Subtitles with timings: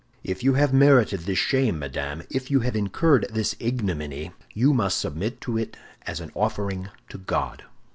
[0.23, 4.97] "If you have merited this shame, madame, if you have incurred this ignominy, you must
[4.97, 5.77] submit to it
[6.07, 7.65] as an offering to God."